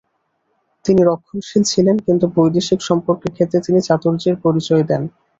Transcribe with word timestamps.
তিনি 0.85 1.01
রক্ষণশীল 1.03 1.63
ছিলেন, 1.71 1.95
কিন্তু 2.05 2.25
বৈদেশিক 2.35 2.79
সম্পর্কের 2.89 3.31
ক্ষেত্রে 3.35 3.59
তিনি 3.65 3.79
চাতুর্যের 3.87 4.35
পরিচয় 4.45 4.83
দেন। 4.89 5.01